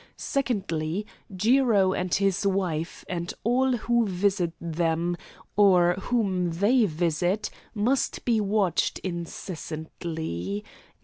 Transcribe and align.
Secondly, 0.17 1.05
Jiro 1.35 1.93
and 1.93 2.11
his 2.11 2.43
wife, 2.47 3.05
and 3.07 3.31
all 3.43 3.77
who 3.77 4.07
visit 4.07 4.51
them, 4.59 5.15
or 5.55 5.93
whom 5.93 6.49
they 6.53 6.87
visit, 6.87 7.51
must 7.75 8.25
be 8.25 8.41
watched 8.41 8.97
incessantly. 9.03 10.65